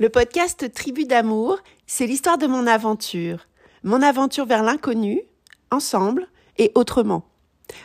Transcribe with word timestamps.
Le 0.00 0.10
podcast 0.10 0.72
Tribu 0.72 1.06
d'amour, 1.06 1.58
c'est 1.88 2.06
l'histoire 2.06 2.38
de 2.38 2.46
mon 2.46 2.68
aventure. 2.68 3.48
Mon 3.82 4.00
aventure 4.00 4.46
vers 4.46 4.62
l'inconnu, 4.62 5.22
ensemble 5.72 6.28
et 6.56 6.70
autrement. 6.76 7.24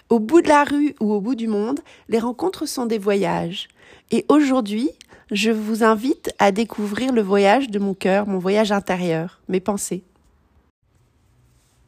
Au 0.09 0.19
bout 0.19 0.43
de 0.43 0.47
la 0.47 0.63
rue 0.63 0.93
ou 0.99 1.11
au 1.11 1.21
bout 1.21 1.33
du 1.33 1.47
monde, 1.47 1.79
les 2.09 2.19
rencontres 2.19 2.67
sont 2.67 2.85
des 2.85 2.99
voyages. 2.99 3.67
Et 4.11 4.25
aujourd'hui, 4.29 4.91
je 5.31 5.49
vous 5.49 5.83
invite 5.83 6.29
à 6.37 6.51
découvrir 6.51 7.13
le 7.13 7.23
voyage 7.23 7.71
de 7.71 7.79
mon 7.79 7.95
cœur, 7.95 8.27
mon 8.27 8.37
voyage 8.37 8.71
intérieur, 8.71 9.41
mes 9.47 9.59
pensées. 9.59 10.03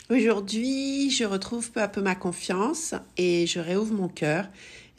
Aujourd'hui, 0.10 1.12
je 1.12 1.26
retrouve 1.26 1.72
peu 1.72 1.84
à 1.84 1.88
peu 1.88 2.02
ma 2.02 2.16
confiance 2.16 2.96
et 3.18 3.46
je 3.46 3.60
réouvre 3.60 3.94
mon 3.94 4.08
cœur 4.08 4.48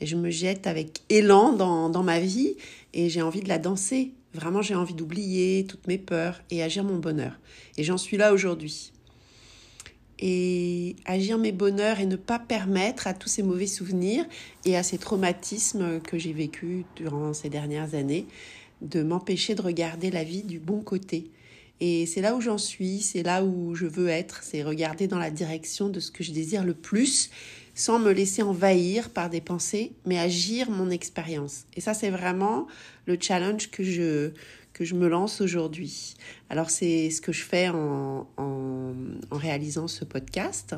et 0.01 0.07
je 0.07 0.15
me 0.15 0.31
jette 0.31 0.69
avec 0.69 1.01
élan 1.09 1.53
dans, 1.53 1.89
dans 1.89 2.05
ma 2.05 2.21
vie 2.21 2.55
et 2.95 3.09
j'ai 3.09 3.23
envie 3.23 3.41
de 3.41 3.49
la 3.49 3.59
danser. 3.59 4.13
Vraiment, 4.37 4.61
j'ai 4.61 4.75
envie 4.75 4.93
d'oublier 4.93 5.65
toutes 5.67 5.87
mes 5.87 5.97
peurs 5.97 6.43
et 6.51 6.63
agir 6.63 6.85
mon 6.85 6.99
bonheur. 6.99 7.41
Et 7.79 7.85
j'en 7.85 7.97
suis 7.97 8.19
là 8.19 8.35
aujourd'hui. 8.35 8.93
Et 10.19 10.95
agir 11.07 11.39
mes 11.39 11.53
bonheurs 11.53 12.01
et 12.01 12.07
ne 12.07 12.17
pas 12.17 12.39
permettre 12.39 13.07
à 13.07 13.15
tous 13.15 13.31
ces 13.31 13.43
mauvais 13.43 13.67
souvenirs 13.67 14.27
et 14.67 14.77
à 14.77 14.83
ces 14.83 14.99
traumatismes 14.99 16.01
que 16.01 16.19
j'ai 16.19 16.35
vécus 16.35 16.85
durant 16.97 17.33
ces 17.33 17.49
dernières 17.49 17.95
années 17.95 18.27
de 18.83 19.03
m'empêcher 19.03 19.55
de 19.55 19.63
regarder 19.63 20.11
la 20.11 20.23
vie 20.23 20.43
du 20.43 20.59
bon 20.59 20.83
côté. 20.83 21.31
Et 21.81 22.05
c'est 22.05 22.21
là 22.21 22.37
où 22.37 22.43
j'en 22.43 22.59
suis, 22.59 23.01
c'est 23.01 23.23
là 23.23 23.43
où 23.43 23.75
je 23.75 23.87
veux 23.87 24.09
être, 24.09 24.43
c'est 24.43 24.63
regarder 24.63 25.09
dans 25.09 25.19
la 25.19 25.31
direction 25.31 25.89
de 25.89 25.99
ce 25.99 26.11
que 26.11 26.23
je 26.23 26.33
désire 26.33 26.63
le 26.63 26.75
plus, 26.75 27.31
sans 27.77 27.99
me 27.99 28.11
laisser 28.11 28.43
envahir 28.43 29.11
par 29.11 29.29
des 29.29 29.43
pensées, 29.43 29.93
mais 30.07 30.19
agir 30.19 30.71
mon 30.71 30.89
expérience. 30.89 31.67
Et 31.77 31.83
ça, 31.83 31.93
c'est 31.93 32.09
vraiment 32.09 32.67
le 33.05 33.19
challenge 33.21 33.71
que 33.71 33.85
je, 33.85 34.31
que 34.73 34.85
je 34.87 34.95
me 34.95 35.09
lance 35.09 35.43
aujourd'hui. 35.43 36.15
Alors, 36.49 36.71
c'est 36.71 37.11
ce 37.11 37.21
que 37.21 37.33
je 37.33 37.43
fais 37.43 37.69
en, 37.69 38.27
en, 38.39 38.95
réalisant 39.31 39.89
ce 39.89 40.07
podcast. 40.07 40.75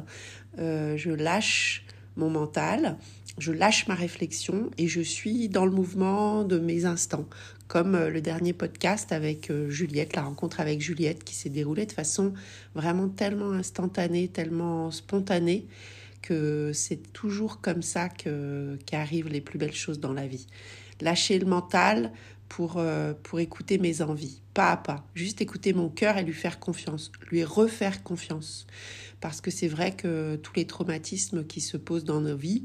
Euh, 0.59 0.97
je 0.97 1.11
lâche 1.11 1.85
mon 2.17 2.31
mental, 2.31 2.97
je 3.39 3.53
lâche 3.53 3.87
ma 3.87 3.95
réflexion 3.95 4.69
et 4.77 4.89
je 4.89 5.01
suis 5.01 5.49
dans 5.49 5.67
le 5.67 5.71
mouvement 5.71 6.43
de 6.43 6.59
mes 6.59 6.85
instants, 6.85 7.27
comme 7.69 7.95
euh, 7.95 8.11
le 8.11 8.21
dernier 8.21 8.53
podcast 8.53 9.13
avec 9.13 9.53
euh, 9.53 9.71
Juliette, 9.71 10.17
la 10.17 10.23
rencontre 10.23 10.59
avec 10.59 10.81
Juliette 10.81 11.23
qui 11.23 11.37
s'est 11.37 11.49
déroulée 11.49 11.87
de 11.87 11.93
façon 11.93 12.35
vraiment 12.75 13.09
tellement 13.09 13.53
instantanée, 13.53 14.27
tellement 14.27 14.91
spontanée 14.91 15.69
c'est 16.73 17.13
toujours 17.13 17.61
comme 17.61 17.83
ça 17.83 18.09
qu'arrivent 18.09 19.29
les 19.29 19.41
plus 19.41 19.59
belles 19.59 19.75
choses 19.75 20.01
dans 20.01 20.13
la 20.13 20.27
vie. 20.27 20.47
Lâcher 21.01 21.39
le 21.39 21.47
mental 21.47 22.13
pour, 22.49 22.79
euh, 22.79 23.13
pour 23.23 23.41
écouter 23.41 23.79
mes 23.79 24.03
envies, 24.03 24.41
pas 24.55 24.73
à 24.73 24.77
pas, 24.77 25.07
juste 25.15 25.41
écouter 25.41 25.73
mon 25.73 25.89
cœur 25.89 26.17
et 26.17 26.25
lui 26.25 26.33
faire 26.33 26.59
confiance, 26.59 27.13
lui 27.31 27.45
refaire 27.45 28.03
confiance. 28.03 28.67
Parce 29.21 29.41
que 29.41 29.51
c'est 29.51 29.69
vrai 29.69 29.95
que 29.95 30.37
tous 30.37 30.55
les 30.57 30.67
traumatismes 30.67 31.45
qui 31.45 31.61
se 31.61 31.77
posent 31.77 32.05
dans 32.05 32.21
nos 32.21 32.37
vies 32.37 32.65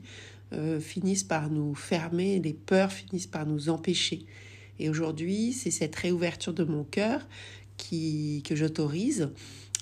euh, 0.54 0.80
finissent 0.80 1.24
par 1.24 1.50
nous 1.50 1.76
fermer, 1.76 2.40
les 2.40 2.54
peurs 2.54 2.92
finissent 2.92 3.28
par 3.28 3.46
nous 3.46 3.70
empêcher. 3.70 4.26
Et 4.80 4.90
aujourd'hui, 4.90 5.54
c'est 5.54 5.72
cette 5.72 5.96
réouverture 5.96 6.54
de 6.54 6.64
mon 6.64 6.84
cœur 6.84 7.28
qui, 7.78 8.44
que 8.46 8.56
j'autorise 8.56 9.30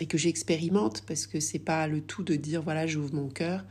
et 0.02 0.08
que 0.08 0.18
j'expérimente 0.18 1.04
parce 1.08 1.28
que 1.28 1.40
c'est 1.40 1.60
pas 1.60 1.88
le 1.88 2.02
tout 2.02 2.24
de 2.24 2.36
dire 2.36 2.62
voilà 2.62 2.88
j'ouvre 2.88 3.14
mon 3.14 3.30
cœur 3.30 3.64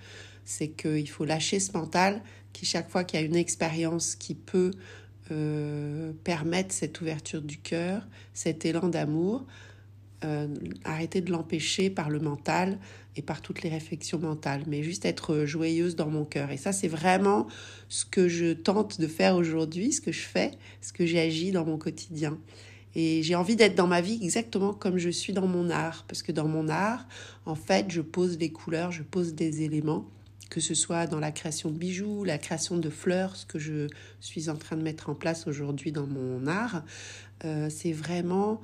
c'est 0.47 0.69
qu'il 0.69 1.09
faut 1.11 1.27
lâcher 1.27 1.61
ce 1.61 1.73
mental 1.77 2.23
qui 2.55 2.65
chaque 2.65 2.89
fois 2.89 3.05
qu'il 3.05 3.21
y 3.21 3.23
a 3.23 3.27
une 3.27 3.37
expérience 3.37 4.15
qui 4.15 4.35
peut 4.35 4.71
euh, 5.31 6.13
permettre 6.25 6.73
cette 6.73 7.01
ouverture 7.01 7.43
du 7.43 7.59
cœur 7.59 8.07
cet 8.33 8.65
élan 8.65 8.89
d'amour 8.89 9.45
euh, 10.23 10.49
arrêter 10.85 11.23
de 11.23 11.33
l'empêcher 11.33 11.89
par 11.89 12.11
le 12.11 12.21
mental 12.21 12.79
et 13.17 13.23
par 13.23 13.41
toutes 13.41 13.63
les 13.63 13.71
réflexions 13.71 14.19
mentales, 14.19 14.65
mais 14.67 14.83
juste 14.83 15.07
être 15.07 15.47
joyeuse 15.47 15.97
dans 15.97 16.11
mon 16.11 16.27
cœur. 16.27 16.51
Et 16.51 16.59
ça, 16.59 16.73
c'est 16.73 16.89
vraiment 16.89 17.47
ce 17.89 18.05
que 18.05 18.29
je 18.29 18.53
tente 18.53 19.01
de 19.01 19.07
faire 19.07 19.35
aujourd'hui, 19.35 19.93
ce 19.93 20.03
que 20.03 20.13
je 20.13 20.21
fais, 20.21 20.51
ce 20.83 20.93
que 20.93 21.07
j'agis 21.07 21.53
dans 21.53 21.65
mon 21.65 21.79
quotidien. 21.79 22.39
Et 22.95 23.23
j'ai 23.23 23.35
envie 23.35 23.57
d'être 23.57 23.75
dans 23.75 23.87
ma 23.87 24.01
vie 24.01 24.19
exactement 24.23 24.73
comme 24.73 24.99
je 24.99 25.11
suis 25.11 25.33
dans 25.33 25.47
mon 25.47 25.71
art. 25.71 26.05
Parce 26.09 26.23
que 26.23 26.33
dans 26.33 26.49
mon 26.49 26.69
art, 26.69 27.07
en 27.47 27.55
fait, 27.55 27.87
je 27.89 28.01
pose 28.01 28.39
des 28.39 28.51
couleurs, 28.51 28.91
je 28.93 29.03
pose 29.03 29.35
des 29.35 29.63
éléments, 29.63 30.09
que 30.51 30.61
ce 30.61 30.75
soit 30.75 31.07
dans 31.07 31.21
la 31.21 31.31
création 31.31 31.71
de 31.71 31.79
bijoux, 31.79 32.25
la 32.25 32.39
création 32.39 32.79
de 32.79 32.91
fleurs, 32.91 33.37
ce 33.37 33.47
que 33.47 33.59
je 33.59 33.87
suis 34.21 34.49
en 34.51 34.57
train 34.57 34.77
de 34.77 34.83
mettre 34.83 35.09
en 35.09 35.15
place 35.15 35.47
aujourd'hui 35.47 35.93
dans 35.93 36.07
mon 36.07 36.47
art. 36.47 36.83
Euh, 37.45 37.69
c'est 37.71 37.93
vraiment 37.93 38.61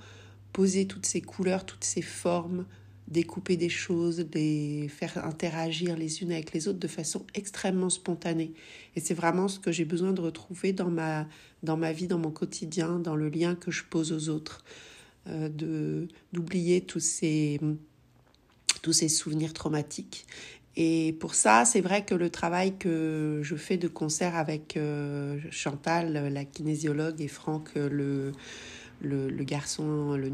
poser 0.52 0.86
toutes 0.86 1.06
ces 1.06 1.20
couleurs, 1.20 1.64
toutes 1.64 1.84
ces 1.84 2.02
formes, 2.02 2.66
découper 3.08 3.56
des 3.56 3.68
choses, 3.68 4.26
les 4.34 4.88
faire 4.88 5.24
interagir 5.24 5.96
les 5.96 6.22
unes 6.22 6.32
avec 6.32 6.52
les 6.52 6.68
autres 6.68 6.78
de 6.78 6.88
façon 6.88 7.24
extrêmement 7.34 7.90
spontanée. 7.90 8.52
Et 8.96 9.00
c'est 9.00 9.14
vraiment 9.14 9.48
ce 9.48 9.60
que 9.60 9.70
j'ai 9.70 9.84
besoin 9.84 10.12
de 10.12 10.20
retrouver 10.20 10.72
dans 10.72 10.90
ma, 10.90 11.28
dans 11.62 11.76
ma 11.76 11.92
vie, 11.92 12.08
dans 12.08 12.18
mon 12.18 12.32
quotidien, 12.32 12.98
dans 12.98 13.14
le 13.14 13.28
lien 13.28 13.54
que 13.54 13.70
je 13.70 13.84
pose 13.84 14.12
aux 14.12 14.28
autres, 14.28 14.64
euh, 15.28 15.48
de 15.48 16.08
d'oublier 16.32 16.80
tous 16.80 17.00
ces, 17.00 17.60
tous 18.82 18.92
ces 18.92 19.08
souvenirs 19.08 19.52
traumatiques. 19.52 20.26
Et 20.78 21.16
pour 21.20 21.34
ça, 21.34 21.64
c'est 21.64 21.80
vrai 21.80 22.04
que 22.04 22.14
le 22.14 22.28
travail 22.28 22.76
que 22.76 23.40
je 23.42 23.56
fais 23.56 23.78
de 23.78 23.88
concert 23.88 24.36
avec 24.36 24.76
euh, 24.76 25.38
Chantal, 25.50 26.30
la 26.30 26.44
kinésiologue, 26.44 27.20
et 27.22 27.28
Franck, 27.28 27.70
le 27.76 28.32
le, 29.00 29.28
garçon, 29.44 30.16
le, 30.16 30.30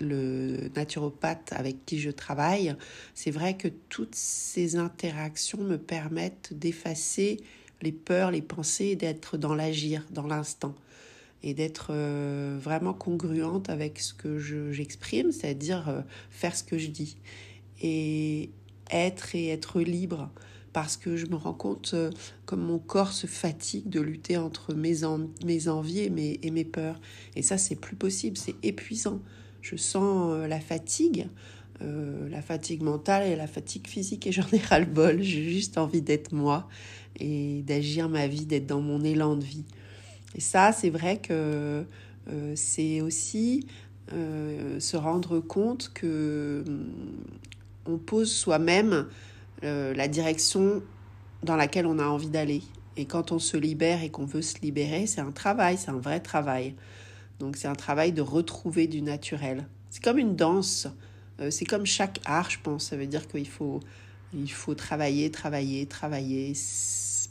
le 0.00 0.68
naturopathe 0.74 1.52
avec 1.52 1.84
qui 1.86 1.98
je 1.98 2.10
travaille, 2.10 2.74
c'est 3.14 3.30
vrai 3.30 3.56
que 3.56 3.68
toutes 3.88 4.14
ces 4.14 4.76
interactions 4.76 5.62
me 5.62 5.76
permettent 5.78 6.52
d'effacer 6.52 7.38
les 7.82 7.92
peurs, 7.92 8.30
les 8.30 8.42
pensées, 8.42 8.96
d'être 8.96 9.36
dans 9.36 9.54
l'agir, 9.54 10.06
dans 10.10 10.26
l'instant, 10.26 10.74
et 11.42 11.54
d'être 11.54 11.88
euh, 11.90 12.58
vraiment 12.60 12.94
congruente 12.94 13.68
avec 13.68 14.00
ce 14.00 14.14
que 14.14 14.38
j'exprime, 14.72 15.32
c'est-à-dire 15.32 15.88
euh, 15.88 16.00
faire 16.30 16.56
ce 16.56 16.64
que 16.64 16.78
je 16.78 16.88
dis, 16.88 17.16
et 17.82 18.50
être 18.90 19.34
et 19.34 19.48
être 19.48 19.80
libre 19.80 20.30
parce 20.76 20.98
que 20.98 21.16
je 21.16 21.24
me 21.24 21.36
rends 21.36 21.54
compte 21.54 21.92
euh, 21.94 22.10
comme 22.44 22.60
mon 22.60 22.78
corps 22.78 23.12
se 23.12 23.26
fatigue 23.26 23.88
de 23.88 23.98
lutter 23.98 24.36
entre 24.36 24.74
mes, 24.74 25.04
envies 25.04 26.00
et 26.00 26.10
mes, 26.50 26.64
peurs. 26.66 27.00
Et 27.34 27.40
ça, 27.40 27.56
c'est 27.56 27.76
plus 27.76 27.96
possible, 27.96 28.36
c'est 28.36 28.56
épuisant. 28.62 29.22
Je 29.62 29.76
sens 29.76 30.34
euh, 30.34 30.46
la 30.46 30.60
fatigue, 30.60 31.28
euh, 31.80 32.28
la 32.28 32.42
fatigue 32.42 32.82
mentale 32.82 33.26
et 33.26 33.36
la 33.36 33.46
fatigue 33.46 33.86
physique, 33.86 34.26
et 34.26 34.32
j'en 34.32 34.44
ai 34.52 34.58
ras 34.58 34.78
le 34.78 34.84
bol. 34.84 35.22
J'ai 35.22 35.50
juste 35.50 35.78
envie 35.78 36.02
d'être 36.02 36.32
moi 36.32 36.68
et 37.18 37.62
d'agir 37.62 38.10
ma 38.10 38.26
vie, 38.26 38.44
d'être 38.44 38.66
dans 38.66 38.82
mon 38.82 39.02
élan 39.02 39.36
de 39.36 39.44
vie. 39.44 39.64
Et 40.34 40.42
ça, 40.42 40.72
c'est 40.72 40.90
vrai 40.90 41.22
que 41.22 41.86
c'est 42.54 43.00
aussi 43.00 43.66
se 44.10 44.96
rendre 44.98 45.40
compte 45.40 45.90
que 45.94 46.64
hum, 46.66 46.92
on 47.86 47.96
pose 47.96 48.30
soi-même 48.30 49.06
euh, 49.64 49.94
la 49.94 50.08
direction 50.08 50.82
dans 51.42 51.56
laquelle 51.56 51.86
on 51.86 51.98
a 51.98 52.04
envie 52.04 52.28
d'aller. 52.28 52.62
Et 52.96 53.04
quand 53.04 53.32
on 53.32 53.38
se 53.38 53.56
libère 53.56 54.02
et 54.02 54.10
qu'on 54.10 54.24
veut 54.24 54.42
se 54.42 54.58
libérer, 54.60 55.06
c'est 55.06 55.20
un 55.20 55.32
travail, 55.32 55.78
c'est 55.78 55.90
un 55.90 55.98
vrai 55.98 56.20
travail. 56.20 56.74
Donc 57.38 57.56
c'est 57.56 57.68
un 57.68 57.74
travail 57.74 58.12
de 58.12 58.22
retrouver 58.22 58.86
du 58.86 59.02
naturel. 59.02 59.66
C'est 59.90 60.02
comme 60.02 60.18
une 60.18 60.36
danse, 60.36 60.88
euh, 61.40 61.50
c'est 61.50 61.64
comme 61.64 61.86
chaque 61.86 62.20
art, 62.24 62.50
je 62.50 62.58
pense. 62.62 62.86
Ça 62.86 62.96
veut 62.96 63.06
dire 63.06 63.28
qu'il 63.28 63.48
faut, 63.48 63.80
il 64.34 64.50
faut 64.50 64.74
travailler, 64.74 65.30
travailler, 65.30 65.86
travailler, 65.86 66.52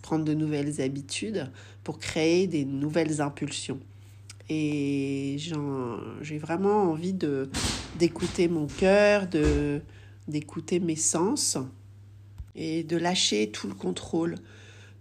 prendre 0.02 0.26
de 0.26 0.34
nouvelles 0.34 0.82
habitudes 0.82 1.50
pour 1.84 2.00
créer 2.00 2.48
des 2.48 2.66
nouvelles 2.66 3.22
impulsions. 3.22 3.80
Et 4.50 5.38
j'ai 6.22 6.38
vraiment 6.38 6.92
envie 6.92 7.16
d'écouter 7.98 8.48
mon 8.48 8.68
cœur, 8.68 9.28
d'écouter 10.28 10.80
mes 10.80 10.96
sens 10.96 11.58
et 12.56 12.84
de 12.84 12.98
lâcher 12.98 13.52
tout 13.52 13.68
le 13.68 13.74
contrôle. 13.74 14.36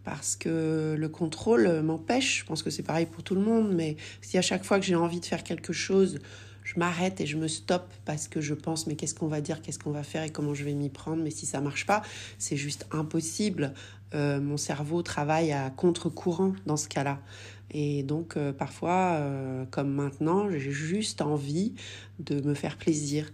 Parce 0.04 0.36
que 0.36 0.94
le 0.98 1.08
contrôle 1.08 1.80
m'empêche, 1.80 2.40
je 2.40 2.44
pense 2.44 2.62
que 2.62 2.68
c'est 2.68 2.82
pareil 2.82 3.06
pour 3.06 3.22
tout 3.22 3.34
le 3.34 3.40
monde, 3.40 3.72
mais 3.72 3.96
si 4.20 4.36
à 4.36 4.42
chaque 4.42 4.64
fois 4.64 4.78
que 4.78 4.84
j'ai 4.84 4.96
envie 4.96 5.20
de 5.20 5.24
faire 5.24 5.42
quelque 5.42 5.72
chose, 5.72 6.18
je 6.64 6.78
m'arrête 6.78 7.20
et 7.20 7.26
je 7.26 7.36
me 7.36 7.46
stoppe 7.46 7.92
parce 8.04 8.26
que 8.26 8.40
je 8.40 8.54
pense 8.54 8.86
mais 8.86 8.96
qu'est-ce 8.96 9.14
qu'on 9.14 9.28
va 9.28 9.40
dire, 9.40 9.62
qu'est-ce 9.62 9.78
qu'on 9.78 9.92
va 9.92 10.02
faire 10.02 10.22
et 10.24 10.30
comment 10.30 10.54
je 10.54 10.64
vais 10.64 10.72
m'y 10.72 10.88
prendre, 10.88 11.22
mais 11.22 11.30
si 11.30 11.46
ça 11.46 11.60
marche 11.60 11.86
pas, 11.86 12.02
c'est 12.38 12.56
juste 12.56 12.86
impossible. 12.90 13.74
Euh, 14.14 14.40
mon 14.40 14.56
cerveau 14.56 15.02
travaille 15.02 15.52
à 15.52 15.70
contre-courant 15.70 16.54
dans 16.66 16.76
ce 16.76 16.88
cas-là. 16.88 17.20
Et 17.70 18.02
donc 18.02 18.36
euh, 18.36 18.52
parfois, 18.52 19.14
euh, 19.14 19.64
comme 19.70 19.92
maintenant, 19.92 20.50
j'ai 20.50 20.70
juste 20.70 21.20
envie 21.20 21.74
de 22.18 22.40
me 22.40 22.54
faire 22.54 22.76
plaisir. 22.76 23.30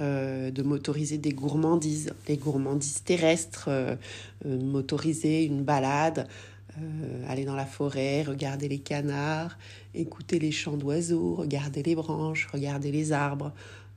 Euh, 0.00 0.50
de 0.50 0.62
m'autoriser 0.64 1.18
des 1.18 1.32
gourmandises, 1.32 2.12
des 2.26 2.36
gourmandises 2.36 3.04
terrestres, 3.04 3.66
euh, 3.68 3.94
euh, 4.44 4.60
m'autoriser 4.60 5.44
une 5.44 5.62
balade, 5.62 6.26
euh, 6.76 7.24
aller 7.28 7.44
dans 7.44 7.54
la 7.54 7.64
forêt, 7.64 8.22
regarder 8.22 8.66
les 8.66 8.80
canards, 8.80 9.56
écouter 9.94 10.40
les 10.40 10.50
chants 10.50 10.76
d'oiseaux, 10.76 11.36
regarder 11.36 11.84
les 11.84 11.94
branches, 11.94 12.48
regarder 12.52 12.90
les 12.90 13.12
arbres, 13.12 13.52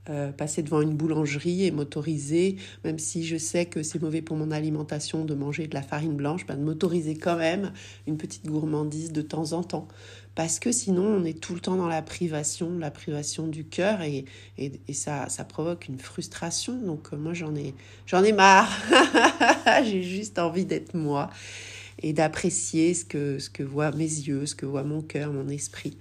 euh, 0.09 0.31
passer 0.31 0.63
devant 0.63 0.81
une 0.81 0.95
boulangerie 0.95 1.65
et 1.65 1.71
m'autoriser, 1.71 2.57
même 2.83 2.99
si 2.99 3.25
je 3.25 3.37
sais 3.37 3.65
que 3.65 3.83
c'est 3.83 4.01
mauvais 4.01 4.21
pour 4.21 4.37
mon 4.37 4.51
alimentation 4.51 5.25
de 5.25 5.33
manger 5.33 5.67
de 5.67 5.73
la 5.73 5.81
farine 5.81 6.15
blanche, 6.15 6.45
ben 6.45 6.55
de 6.55 6.63
m'autoriser 6.63 7.17
quand 7.17 7.35
même 7.35 7.73
une 8.07 8.17
petite 8.17 8.45
gourmandise 8.45 9.11
de 9.11 9.21
temps 9.21 9.53
en 9.53 9.63
temps. 9.63 9.87
Parce 10.37 10.59
que 10.59 10.71
sinon, 10.71 11.03
on 11.03 11.25
est 11.25 11.39
tout 11.39 11.55
le 11.55 11.59
temps 11.59 11.75
dans 11.77 11.87
la 11.87 12.03
privation, 12.03 12.77
la 12.77 12.91
privation 12.91 13.47
du 13.47 13.65
cœur, 13.65 14.01
et, 14.01 14.25
et, 14.59 14.93
ça, 14.93 15.29
ça 15.29 15.43
provoque 15.43 15.87
une 15.87 15.97
frustration. 15.97 16.79
Donc 16.79 17.09
euh, 17.11 17.17
moi, 17.17 17.33
j'en 17.33 17.55
ai, 17.55 17.73
j'en 18.05 18.23
ai 18.23 18.33
marre. 18.33 18.71
J'ai 19.83 20.03
juste 20.03 20.37
envie 20.37 20.65
d'être 20.65 20.93
moi 20.93 21.31
et 22.01 22.13
d'apprécier 22.13 22.93
ce 22.93 23.03
que, 23.03 23.39
ce 23.39 23.49
que 23.49 23.63
voient 23.63 23.91
mes 23.91 24.03
yeux, 24.03 24.45
ce 24.45 24.55
que 24.55 24.65
voit 24.65 24.83
mon 24.83 25.01
cœur, 25.01 25.33
mon 25.33 25.49
esprit. 25.49 25.97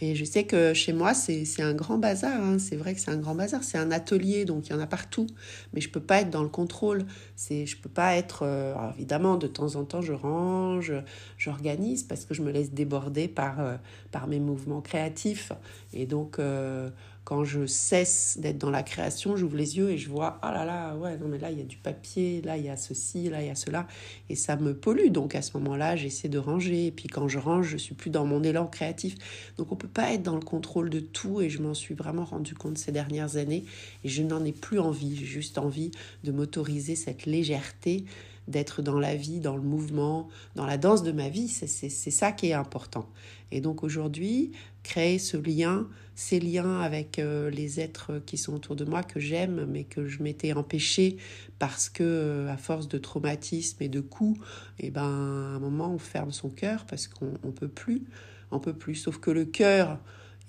Et 0.00 0.14
je 0.14 0.24
sais 0.24 0.44
que 0.44 0.74
chez 0.74 0.92
moi, 0.92 1.14
c'est 1.14 1.62
un 1.62 1.74
grand 1.74 1.98
bazar. 1.98 2.40
Hein. 2.40 2.58
C'est 2.58 2.76
vrai 2.76 2.94
que 2.94 3.00
c'est 3.00 3.10
un 3.10 3.16
grand 3.16 3.34
bazar. 3.34 3.64
C'est 3.64 3.78
un 3.78 3.90
atelier, 3.90 4.44
donc 4.44 4.68
il 4.68 4.72
y 4.72 4.74
en 4.74 4.80
a 4.80 4.86
partout. 4.86 5.26
Mais 5.72 5.80
je 5.80 5.88
ne 5.88 5.92
peux 5.92 6.00
pas 6.00 6.20
être 6.20 6.30
dans 6.30 6.42
le 6.42 6.48
contrôle. 6.48 7.04
Je 7.36 7.54
ne 7.54 7.82
peux 7.82 7.88
pas 7.88 8.16
être... 8.16 8.40
Euh, 8.42 8.74
évidemment, 8.96 9.36
de 9.36 9.46
temps 9.46 9.76
en 9.76 9.84
temps, 9.84 10.00
je 10.00 10.12
range, 10.12 10.92
j'organise 11.36 12.02
parce 12.02 12.24
que 12.24 12.34
je 12.34 12.42
me 12.42 12.50
laisse 12.50 12.72
déborder 12.72 13.28
par, 13.28 13.60
euh, 13.60 13.76
par 14.10 14.26
mes 14.28 14.40
mouvements 14.40 14.80
créatifs. 14.80 15.52
Et 15.92 16.06
donc, 16.06 16.38
euh, 16.38 16.90
quand 17.28 17.44
je 17.44 17.66
cesse 17.66 18.38
d'être 18.40 18.56
dans 18.56 18.70
la 18.70 18.82
création, 18.82 19.36
j'ouvre 19.36 19.58
les 19.58 19.76
yeux 19.76 19.90
et 19.90 19.98
je 19.98 20.08
vois, 20.08 20.38
ah 20.40 20.50
là 20.50 20.64
là, 20.64 20.96
ouais, 20.96 21.18
non 21.18 21.28
mais 21.28 21.36
là, 21.36 21.50
il 21.50 21.58
y 21.58 21.60
a 21.60 21.64
du 21.64 21.76
papier, 21.76 22.40
là, 22.40 22.56
il 22.56 22.64
y 22.64 22.70
a 22.70 22.76
ceci, 22.78 23.28
là, 23.28 23.42
il 23.42 23.48
y 23.48 23.50
a 23.50 23.54
cela. 23.54 23.86
Et 24.30 24.34
ça 24.34 24.56
me 24.56 24.74
pollue. 24.74 25.10
Donc 25.10 25.34
à 25.34 25.42
ce 25.42 25.54
moment-là, 25.58 25.94
j'essaie 25.94 26.30
de 26.30 26.38
ranger. 26.38 26.86
Et 26.86 26.90
puis 26.90 27.06
quand 27.06 27.28
je 27.28 27.38
range, 27.38 27.66
je 27.66 27.76
suis 27.76 27.94
plus 27.94 28.08
dans 28.08 28.24
mon 28.24 28.42
élan 28.42 28.66
créatif. 28.66 29.14
Donc 29.58 29.70
on 29.72 29.76
peut 29.76 29.88
pas 29.88 30.14
être 30.14 30.22
dans 30.22 30.36
le 30.36 30.40
contrôle 30.40 30.88
de 30.88 31.00
tout. 31.00 31.42
Et 31.42 31.50
je 31.50 31.60
m'en 31.60 31.74
suis 31.74 31.94
vraiment 31.94 32.24
rendu 32.24 32.54
compte 32.54 32.78
ces 32.78 32.92
dernières 32.92 33.36
années. 33.36 33.66
Et 34.04 34.08
je 34.08 34.22
n'en 34.22 34.42
ai 34.42 34.52
plus 34.52 34.78
envie. 34.78 35.14
J'ai 35.14 35.26
juste 35.26 35.58
envie 35.58 35.90
de 36.24 36.32
m'autoriser 36.32 36.96
cette 36.96 37.26
légèreté 37.26 38.06
d'être 38.48 38.82
dans 38.82 38.98
la 38.98 39.14
vie, 39.14 39.40
dans 39.40 39.56
le 39.56 39.62
mouvement, 39.62 40.28
dans 40.56 40.66
la 40.66 40.76
danse 40.76 41.02
de 41.02 41.12
ma 41.12 41.28
vie. 41.28 41.48
C'est 41.48 41.88
ça 41.88 42.32
qui 42.32 42.48
est 42.48 42.54
important. 42.54 43.08
Et 43.52 43.60
donc 43.60 43.82
aujourd'hui, 43.84 44.52
créer 44.82 45.18
ce 45.18 45.36
lien, 45.36 45.86
ces 46.14 46.40
liens 46.40 46.80
avec 46.80 47.18
euh, 47.18 47.50
les 47.50 47.78
êtres 47.78 48.20
qui 48.26 48.36
sont 48.36 48.54
autour 48.54 48.74
de 48.74 48.84
moi, 48.84 49.02
que 49.02 49.20
j'aime, 49.20 49.66
mais 49.66 49.84
que 49.84 50.06
je 50.06 50.22
m'étais 50.22 50.52
empêché 50.52 51.16
parce 51.58 51.88
que, 51.88 52.02
euh, 52.02 52.52
à 52.52 52.56
force 52.56 52.88
de 52.88 52.98
traumatisme 52.98 53.82
et 53.82 53.88
de 53.88 54.00
coups, 54.00 54.40
et 54.78 54.86
eh 54.86 54.90
ben, 54.90 55.02
à 55.02 55.56
un 55.56 55.58
moment, 55.60 55.92
on 55.92 55.98
ferme 55.98 56.32
son 56.32 56.48
cœur 56.48 56.86
parce 56.86 57.06
qu'on 57.06 57.32
ne 57.44 57.52
peut 57.52 57.68
plus. 57.68 58.04
On 58.50 58.58
peut 58.58 58.72
plus. 58.72 58.94
Sauf 58.94 59.18
que 59.18 59.30
le 59.30 59.44
cœur 59.44 59.98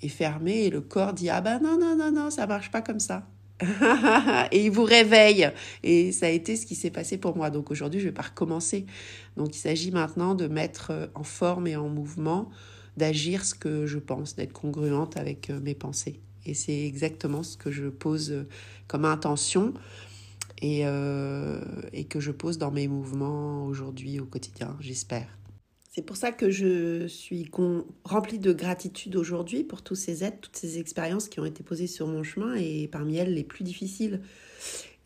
est 0.02 0.08
fermé 0.08 0.64
et 0.64 0.70
le 0.70 0.80
corps 0.80 1.12
dit 1.12 1.28
Ah 1.30 1.40
ben 1.40 1.60
non, 1.60 1.78
non, 1.78 1.96
non, 1.96 2.10
non, 2.10 2.30
ça 2.30 2.46
marche 2.46 2.70
pas 2.70 2.82
comme 2.82 3.00
ça. 3.00 3.26
et 4.52 4.64
il 4.64 4.70
vous 4.70 4.84
réveille. 4.84 5.50
Et 5.82 6.12
ça 6.12 6.26
a 6.26 6.28
été 6.30 6.56
ce 6.56 6.66
qui 6.66 6.74
s'est 6.74 6.90
passé 6.90 7.18
pour 7.18 7.36
moi. 7.36 7.50
Donc 7.50 7.70
aujourd'hui, 7.70 8.00
je 8.00 8.06
vais 8.06 8.12
pas 8.12 8.22
recommencer. 8.22 8.86
Donc 9.36 9.54
il 9.54 9.58
s'agit 9.58 9.90
maintenant 9.90 10.34
de 10.34 10.46
mettre 10.46 10.90
euh, 10.90 11.06
en 11.14 11.24
forme 11.24 11.66
et 11.66 11.76
en 11.76 11.88
mouvement, 11.88 12.50
d'agir 12.96 13.44
ce 13.44 13.54
que 13.54 13.86
je 13.86 13.98
pense, 13.98 14.36
d'être 14.36 14.52
congruente 14.52 15.16
avec 15.16 15.50
euh, 15.50 15.60
mes 15.60 15.74
pensées. 15.74 16.20
Et 16.46 16.54
c'est 16.54 16.86
exactement 16.86 17.42
ce 17.42 17.56
que 17.56 17.70
je 17.70 17.88
pose 17.88 18.30
euh, 18.30 18.48
comme 18.88 19.04
intention 19.04 19.74
et, 20.62 20.82
et 21.94 22.04
que 22.04 22.20
je 22.20 22.30
pose 22.30 22.58
dans 22.58 22.70
mes 22.70 22.86
mouvements 22.86 23.64
aujourd'hui 23.64 24.20
au 24.20 24.26
quotidien, 24.26 24.76
j'espère. 24.78 25.26
C'est 25.92 26.02
pour 26.02 26.16
ça 26.16 26.30
que 26.30 26.50
je 26.50 27.08
suis 27.08 27.50
remplie 28.04 28.38
de 28.38 28.52
gratitude 28.52 29.16
aujourd'hui 29.16 29.64
pour 29.64 29.82
tous 29.82 29.96
ces 29.96 30.22
aides, 30.22 30.40
toutes 30.40 30.54
ces 30.54 30.78
expériences 30.78 31.28
qui 31.28 31.40
ont 31.40 31.44
été 31.44 31.64
posées 31.64 31.88
sur 31.88 32.06
mon 32.06 32.22
chemin 32.22 32.54
et 32.54 32.86
parmi 32.86 33.16
elles 33.16 33.34
les 33.34 33.42
plus 33.42 33.64
difficiles. 33.64 34.20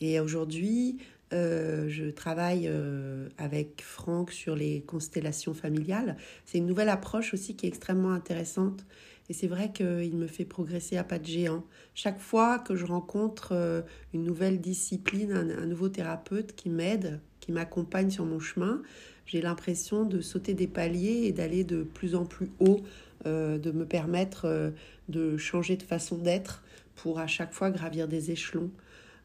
Et 0.03 0.21
aujourd'hui, 0.21 0.99
euh, 1.33 1.89
je 1.89 2.11
travaille 2.11 2.69
euh, 2.69 3.31
avec 3.39 3.81
Franck 3.81 4.31
sur 4.31 4.55
les 4.55 4.83
constellations 4.83 5.55
familiales. 5.55 6.19
C'est 6.45 6.59
une 6.59 6.67
nouvelle 6.67 6.91
approche 6.91 7.33
aussi 7.33 7.57
qui 7.57 7.65
est 7.65 7.71
extrêmement 7.71 8.13
intéressante. 8.13 8.85
Et 9.31 9.33
c'est 9.33 9.47
vrai 9.47 9.73
qu'il 9.73 10.15
me 10.17 10.27
fait 10.27 10.45
progresser 10.45 10.99
à 10.99 11.05
pas 11.05 11.19
de 11.19 11.25
géant. 11.25 11.65
Chaque 11.95 12.21
fois 12.21 12.59
que 12.59 12.77
je 12.77 12.85
rencontre 12.85 13.53
euh, 13.53 13.81
une 14.13 14.23
nouvelle 14.23 14.61
discipline, 14.61 15.33
un 15.33 15.65
nouveau 15.65 15.89
thérapeute 15.89 16.55
qui 16.55 16.69
m'aide, 16.69 17.21
qui 17.41 17.53
m'accompagne 17.53 18.11
sur 18.11 18.27
mon 18.27 18.39
chemin, 18.39 18.83
j'ai 19.27 19.41
l'impression 19.41 20.05
de 20.05 20.21
sauter 20.21 20.55
des 20.55 20.67
paliers 20.67 21.25
et 21.25 21.33
d'aller 21.33 21.65
de 21.65 21.83
plus 21.83 22.15
en 22.15 22.25
plus 22.25 22.51
haut, 22.61 22.81
euh, 23.27 23.59
de 23.59 23.71
me 23.71 23.87
permettre 23.87 24.45
euh, 24.45 24.71
de 25.09 25.37
changer 25.37 25.77
de 25.77 25.83
façon 25.83 26.19
d'être 26.19 26.63
pour 26.95 27.19
à 27.19 27.27
chaque 27.27 27.53
fois 27.53 27.71
gravir 27.71 28.07
des 28.07 28.31
échelons. 28.31 28.71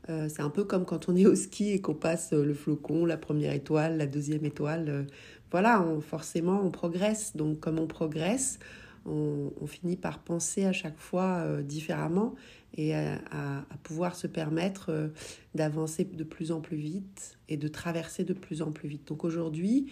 Euh, 0.09 0.27
c'est 0.29 0.41
un 0.41 0.49
peu 0.49 0.63
comme 0.63 0.85
quand 0.85 1.09
on 1.09 1.15
est 1.15 1.25
au 1.25 1.35
ski 1.35 1.71
et 1.71 1.81
qu'on 1.81 1.93
passe 1.93 2.31
le 2.31 2.53
flocon, 2.53 3.05
la 3.05 3.17
première 3.17 3.53
étoile, 3.53 3.97
la 3.97 4.07
deuxième 4.07 4.45
étoile. 4.45 5.05
voilà, 5.51 5.85
forcément, 6.01 6.61
on 6.63 6.71
progresse. 6.71 7.35
Donc, 7.35 7.59
comme 7.59 7.79
on 7.79 7.87
progresse, 7.87 8.59
on, 9.05 9.67
finit 9.67 9.97
par 9.97 10.19
penser 10.19 10.65
à 10.65 10.73
chaque 10.73 10.97
fois 10.97 11.61
différemment 11.61 12.35
et 12.77 12.95
à, 12.95 13.65
pouvoir 13.83 14.15
se 14.15 14.27
permettre 14.27 14.89
euh, 14.89 15.07
d'avancer 15.55 16.03
de 16.05 16.23
plus 16.23 16.51
en 16.51 16.61
plus 16.61 16.77
vite 16.77 17.37
et 17.47 17.57
de 17.57 17.67
traverser 17.67 18.23
de 18.23 18.33
plus 18.33 18.61
en 18.61 18.71
plus 18.71 18.87
vite. 18.87 19.07
Donc 19.07 19.23
aujourd'hui, 19.23 19.91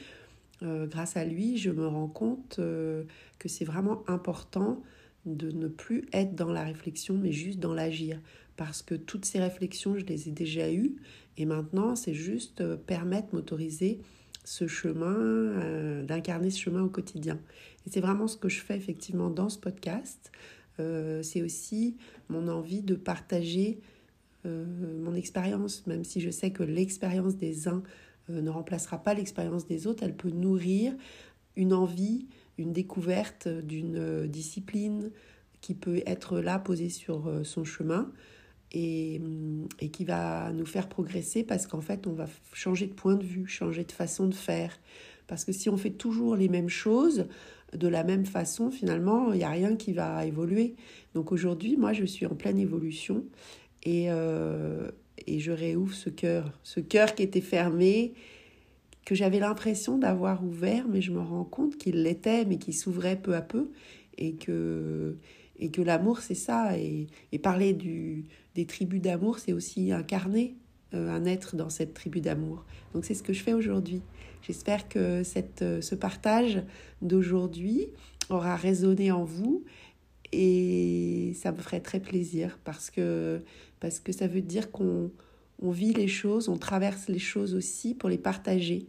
euh, 0.61 0.85
grâce 0.87 1.17
à 1.17 1.25
lui, 1.25 1.57
je 1.57 1.71
me 1.71 1.87
rends 1.87 2.07
compte 2.07 2.57
euh, 2.59 3.03
que 3.39 3.49
c'est 3.49 3.65
vraiment 3.65 4.03
important 4.07 4.81
de 5.25 5.51
ne 5.51 5.67
plus 5.67 6.05
être 6.13 6.35
dans 6.35 6.51
la 6.51 6.63
réflexion, 6.63 7.15
mais 7.17 7.31
juste 7.31 7.59
dans 7.59 7.73
l'agir. 7.73 8.21
Parce 8.55 8.81
que 8.81 8.95
toutes 8.95 9.25
ces 9.25 9.39
réflexions, 9.39 9.97
je 9.97 10.05
les 10.05 10.29
ai 10.29 10.31
déjà 10.31 10.71
eues, 10.71 10.95
et 11.37 11.45
maintenant, 11.45 11.95
c'est 11.95 12.13
juste 12.13 12.75
permettre, 12.75 13.35
m'autoriser 13.35 13.99
ce 14.45 14.67
chemin, 14.67 16.03
d'incarner 16.03 16.49
ce 16.49 16.59
chemin 16.59 16.81
au 16.81 16.89
quotidien. 16.89 17.37
Et 17.87 17.89
c'est 17.89 18.01
vraiment 18.01 18.27
ce 18.27 18.35
que 18.35 18.49
je 18.49 18.59
fais 18.59 18.75
effectivement 18.75 19.29
dans 19.29 19.47
ce 19.47 19.57
podcast. 19.57 20.33
Euh, 20.81 21.23
c'est 21.23 21.41
aussi 21.41 21.95
mon 22.27 22.49
envie 22.49 22.81
de 22.81 22.95
partager 22.95 23.79
euh, 24.45 24.65
mon 24.99 25.15
expérience, 25.15 25.87
même 25.87 26.03
si 26.03 26.19
je 26.19 26.29
sais 26.29 26.51
que 26.51 26.63
l'expérience 26.63 27.37
des 27.37 27.69
uns 27.69 27.81
euh, 28.29 28.41
ne 28.41 28.49
remplacera 28.49 29.01
pas 29.01 29.13
l'expérience 29.13 29.65
des 29.65 29.87
autres, 29.87 30.03
elle 30.03 30.17
peut 30.17 30.31
nourrir 30.31 30.93
une 31.55 31.73
envie, 31.73 32.27
une 32.57 32.73
découverte 32.73 33.47
d'une 33.47 34.27
discipline 34.27 35.11
qui 35.61 35.73
peut 35.73 36.03
être 36.05 36.39
là 36.39 36.59
posée 36.59 36.89
sur 36.89 37.31
son 37.43 37.63
chemin 37.63 38.11
et, 38.73 39.21
et, 39.79 39.89
qui 39.89 40.03
va 40.03 40.51
nous 40.51 40.65
faire 40.65 40.87
progresser 40.89 41.43
parce 41.43 41.65
qu'en 41.65 41.81
fait 41.81 42.05
on 42.05 42.13
va 42.13 42.27
changer 42.53 42.85
de 42.85 42.93
point 42.93 43.15
de 43.15 43.23
vue, 43.23 43.47
changer 43.47 43.85
de 43.85 43.91
façon 43.91 44.27
de 44.27 44.35
faire. 44.35 44.77
Parce 45.25 45.45
que 45.45 45.51
si 45.51 45.69
on 45.69 45.77
fait 45.77 45.91
toujours 45.91 46.35
les 46.35 46.47
mêmes 46.47 46.69
choses, 46.69 47.25
de 47.73 47.87
la 47.87 48.03
même 48.03 48.25
façon, 48.25 48.71
finalement, 48.71 49.33
il 49.33 49.39
n'y 49.39 49.43
a 49.43 49.49
rien 49.49 49.75
qui 49.75 49.93
va 49.93 50.25
évoluer. 50.25 50.75
Donc 51.13 51.31
aujourd'hui, 51.31 51.77
moi, 51.77 51.93
je 51.93 52.05
suis 52.05 52.25
en 52.25 52.35
pleine 52.35 52.59
évolution 52.59 53.25
et, 53.83 54.05
euh, 54.09 54.89
et 55.25 55.39
je 55.39 55.51
réouvre 55.51 55.93
ce 55.93 56.09
cœur, 56.09 56.57
ce 56.63 56.79
cœur 56.79 57.15
qui 57.15 57.23
était 57.23 57.41
fermé, 57.41 58.13
que 59.05 59.15
j'avais 59.15 59.39
l'impression 59.39 59.97
d'avoir 59.97 60.43
ouvert, 60.43 60.85
mais 60.87 61.01
je 61.01 61.11
me 61.11 61.21
rends 61.21 61.45
compte 61.45 61.77
qu'il 61.77 62.03
l'était, 62.03 62.45
mais 62.45 62.57
qui 62.57 62.73
s'ouvrait 62.73 63.15
peu 63.15 63.35
à 63.35 63.41
peu, 63.41 63.69
et 64.17 64.35
que, 64.35 65.15
et 65.59 65.69
que 65.69 65.81
l'amour, 65.81 66.19
c'est 66.19 66.35
ça. 66.35 66.77
Et, 66.77 67.07
et 67.31 67.39
parler 67.39 67.73
du, 67.73 68.25
des 68.55 68.65
tribus 68.65 69.01
d'amour, 69.01 69.39
c'est 69.39 69.53
aussi 69.53 69.91
incarner 69.91 70.55
euh, 70.93 71.09
un 71.09 71.25
être 71.25 71.55
dans 71.55 71.69
cette 71.69 71.93
tribu 71.93 72.21
d'amour. 72.21 72.65
Donc 72.93 73.05
c'est 73.05 73.13
ce 73.13 73.23
que 73.23 73.33
je 73.33 73.43
fais 73.43 73.53
aujourd'hui. 73.53 74.01
J'espère 74.41 74.87
que 74.87 75.23
cette, 75.23 75.61
euh, 75.61 75.81
ce 75.81 75.95
partage 75.95 76.63
d'aujourd'hui 77.01 77.87
aura 78.29 78.55
résonné 78.55 79.11
en 79.11 79.23
vous 79.23 79.63
et 80.31 81.33
ça 81.35 81.51
me 81.51 81.57
ferait 81.57 81.79
très 81.79 81.99
plaisir 81.99 82.59
parce 82.63 82.89
que, 82.89 83.41
parce 83.79 83.99
que 83.99 84.11
ça 84.11 84.27
veut 84.27 84.41
dire 84.41 84.71
qu'on 84.71 85.11
on 85.61 85.71
vit 85.71 85.93
les 85.93 86.07
choses, 86.07 86.49
on 86.49 86.57
traverse 86.57 87.07
les 87.07 87.19
choses 87.19 87.55
aussi 87.55 87.95
pour 87.95 88.09
les 88.09 88.17
partager 88.17 88.87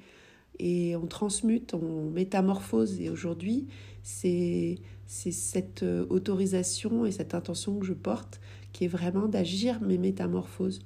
et 0.59 0.97
on 0.97 1.07
transmute, 1.07 1.75
on 1.75 2.11
métamorphose. 2.11 3.01
Et 3.01 3.11
aujourd'hui, 3.11 3.67
c'est 4.03 4.79
cette 5.07 5.83
euh, 5.83 6.07
autorisation 6.11 7.07
et 7.07 7.13
cette 7.13 7.35
intention 7.35 7.79
que 7.79 7.87
je 7.87 7.93
porte 7.93 8.41
qui 8.73 8.85
est 8.85 8.89
vraiment 8.89 9.27
d'agir 9.27 9.81
mes 9.81 9.99
métamorphoses. 9.99 10.81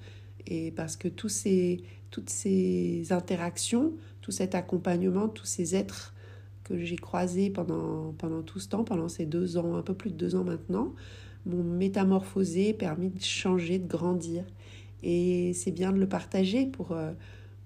Et 0.47 0.73
parce 0.73 0.97
que 0.97 1.09
tous 1.09 1.29
ces, 1.29 1.83
toutes 2.11 2.31
ces 2.31 3.13
interactions, 3.13 3.93
tout 4.21 4.33
cet 4.33 4.55
accompagnement, 4.55 5.29
tous 5.29 5.47
ces 5.47 5.75
êtres 5.75 6.15
que 6.65 6.79
j'ai 6.79 6.97
croisés 6.97 7.51
pendant, 7.51 8.13
pendant 8.19 8.43
tout 8.43 8.61
ce 8.61 8.69
temps, 8.69 8.85
pendant 8.85 9.09
ces 9.09 9.27
deux 9.27 9.57
ans, 9.57 9.77
un 9.77 9.83
peu 9.83 9.95
plus 9.95 10.11
de 10.11 10.17
deux 10.17 10.35
ans 10.35 10.45
maintenant, 10.45 10.95
m'ont 11.47 11.65
métamorphosé, 11.65 12.73
permis 12.73 13.11
de 13.11 13.21
changer, 13.21 13.79
de 13.79 13.87
grandir. 13.87 14.45
Et 15.03 15.53
c'est 15.55 15.73
bien 15.73 15.93
de 15.93 15.99
le 15.99 16.09
partager 16.09 16.67
pour, 16.67 16.93
euh, 16.93 17.13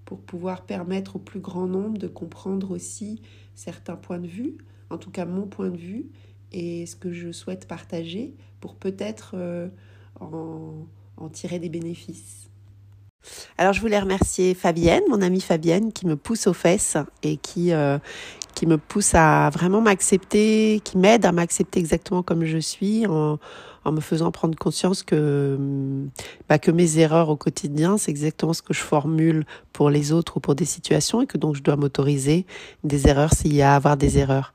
pour 0.05 0.19
pouvoir 0.19 0.65
permettre 0.65 1.17
au 1.17 1.19
plus 1.19 1.39
grand 1.39 1.67
nombre 1.67 1.97
de 1.97 2.07
comprendre 2.07 2.71
aussi 2.71 3.21
certains 3.53 3.95
points 3.95 4.19
de 4.19 4.27
vue, 4.27 4.57
en 4.89 4.97
tout 4.97 5.11
cas 5.11 5.25
mon 5.25 5.45
point 5.45 5.69
de 5.69 5.77
vue, 5.77 6.07
et 6.51 6.85
ce 6.85 6.95
que 6.95 7.11
je 7.11 7.31
souhaite 7.31 7.67
partager 7.67 8.33
pour 8.61 8.75
peut-être 8.75 9.31
euh, 9.35 9.67
en, 10.19 11.29
tirer 11.29 11.59
des 11.59 11.69
bénéfices. 11.69 12.49
Alors 13.57 13.73
je 13.73 13.81
voulais 13.81 13.99
remercier 13.99 14.53
Fabienne, 14.53 15.03
mon 15.09 15.21
amie 15.21 15.41
Fabienne, 15.41 15.91
qui 15.91 16.05
me 16.05 16.15
pousse 16.15 16.47
aux 16.47 16.53
fesses 16.53 16.95
et 17.23 17.35
qui, 17.37 17.73
euh, 17.73 17.97
qui 18.55 18.65
me 18.65 18.77
pousse 18.77 19.13
à 19.13 19.49
vraiment 19.49 19.81
m'accepter, 19.81 20.79
qui 20.83 20.97
m'aide 20.97 21.25
à 21.25 21.31
m'accepter 21.33 21.79
exactement 21.79 22.23
comme 22.23 22.45
je 22.45 22.57
suis 22.57 23.05
en, 23.07 23.39
en 23.87 23.93
me 23.93 24.01
faisant 24.01 24.31
prendre 24.31 24.57
conscience 24.57 25.01
que, 25.01 25.57
bah, 26.49 26.59
que 26.59 26.71
mes 26.71 26.99
erreurs 26.99 27.29
au 27.29 27.37
quotidien, 27.37 27.97
c'est 27.97 28.11
exactement 28.11 28.53
ce 28.53 28.61
que 28.61 28.73
je 28.73 28.81
formule 28.81 29.45
pour 29.71 29.89
les 29.89 30.11
autres 30.11 30.37
ou 30.37 30.39
pour 30.41 30.55
des 30.55 30.65
situations 30.65 31.21
et 31.21 31.25
que 31.25 31.37
donc 31.37 31.55
je 31.55 31.61
dois 31.61 31.77
m'autoriser 31.77 32.45
des 32.83 33.07
erreurs 33.07 33.33
s'il 33.33 33.53
y 33.55 33.61
a 33.61 33.73
à 33.73 33.75
avoir 33.75 33.95
des 33.95 34.17
erreurs. 34.17 34.53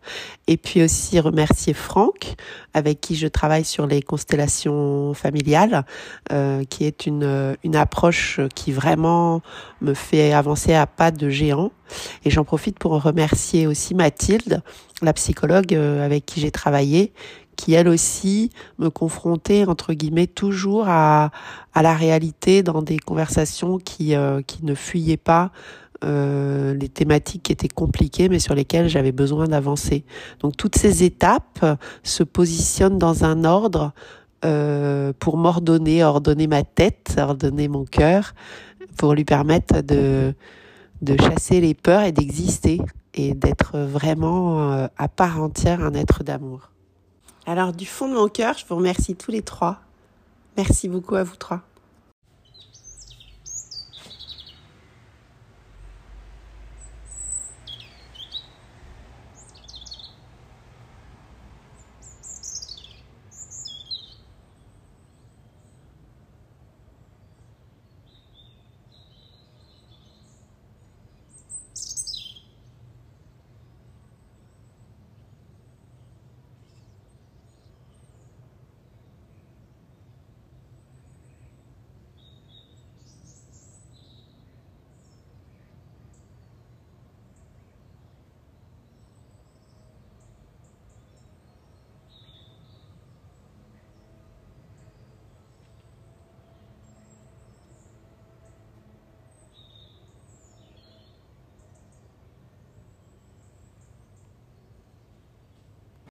Et 0.48 0.56
puis 0.56 0.82
aussi 0.82 1.18
remercier 1.18 1.72
Franck, 1.72 2.34
avec 2.74 3.00
qui 3.00 3.16
je 3.16 3.26
travaille 3.26 3.64
sur 3.64 3.86
les 3.86 4.02
constellations 4.02 5.14
familiales, 5.14 5.86
euh, 6.30 6.64
qui 6.64 6.84
est 6.84 7.06
une, 7.06 7.56
une 7.64 7.76
approche 7.76 8.40
qui 8.54 8.70
vraiment 8.70 9.40
me 9.80 9.94
fait 9.94 10.32
avancer 10.32 10.74
à 10.74 10.86
pas 10.86 11.10
de 11.10 11.30
géant. 11.30 11.72
Et 12.24 12.30
j'en 12.30 12.44
profite 12.44 12.78
pour 12.78 13.00
remercier 13.02 13.66
aussi 13.66 13.94
Mathilde, 13.94 14.62
la 15.00 15.12
psychologue 15.12 15.74
euh, 15.74 16.04
avec 16.04 16.26
qui 16.26 16.40
j'ai 16.40 16.50
travaillé, 16.50 17.12
qui 17.62 17.74
elle 17.74 17.86
aussi 17.86 18.50
me 18.78 18.90
confrontait 18.90 19.66
entre 19.66 19.92
guillemets 19.92 20.26
toujours 20.26 20.86
à, 20.88 21.30
à 21.74 21.82
la 21.82 21.94
réalité 21.94 22.64
dans 22.64 22.82
des 22.82 22.98
conversations 22.98 23.78
qui, 23.78 24.16
euh, 24.16 24.42
qui 24.42 24.64
ne 24.64 24.74
fuyaient 24.74 25.16
pas 25.16 25.52
euh, 26.02 26.74
les 26.74 26.88
thématiques 26.88 27.44
qui 27.44 27.52
étaient 27.52 27.68
compliquées 27.68 28.28
mais 28.28 28.40
sur 28.40 28.56
lesquelles 28.56 28.88
j'avais 28.88 29.12
besoin 29.12 29.46
d'avancer. 29.46 30.04
Donc 30.40 30.56
toutes 30.56 30.76
ces 30.76 31.04
étapes 31.04 31.64
se 32.02 32.24
positionnent 32.24 32.98
dans 32.98 33.22
un 33.22 33.44
ordre 33.44 33.92
euh, 34.44 35.12
pour 35.20 35.36
m'ordonner, 35.36 36.02
ordonner 36.02 36.48
ma 36.48 36.64
tête, 36.64 37.14
ordonner 37.16 37.68
mon 37.68 37.84
cœur, 37.84 38.34
pour 38.96 39.14
lui 39.14 39.24
permettre 39.24 39.82
de, 39.82 40.34
de 41.00 41.16
chasser 41.16 41.60
les 41.60 41.74
peurs 41.74 42.02
et 42.02 42.10
d'exister 42.10 42.80
et 43.14 43.34
d'être 43.34 43.78
vraiment 43.78 44.72
euh, 44.72 44.88
à 44.98 45.06
part 45.06 45.40
entière 45.40 45.80
un 45.80 45.94
être 45.94 46.24
d'amour. 46.24 46.71
Alors 47.44 47.72
du 47.72 47.86
fond 47.86 48.08
de 48.08 48.14
mon 48.14 48.28
cœur, 48.28 48.56
je 48.56 48.64
vous 48.66 48.76
remercie 48.76 49.16
tous 49.16 49.32
les 49.32 49.42
trois. 49.42 49.80
Merci 50.56 50.88
beaucoup 50.88 51.16
à 51.16 51.24
vous 51.24 51.36
trois. 51.36 51.62